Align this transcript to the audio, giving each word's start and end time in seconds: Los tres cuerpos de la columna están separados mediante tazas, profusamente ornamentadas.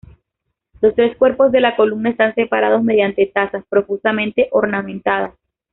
Los 0.81 0.95
tres 0.95 1.15
cuerpos 1.15 1.51
de 1.51 1.61
la 1.61 1.75
columna 1.75 2.09
están 2.09 2.33
separados 2.33 2.81
mediante 2.81 3.23
tazas, 3.27 3.63
profusamente 3.69 4.47
ornamentadas. 4.49 5.35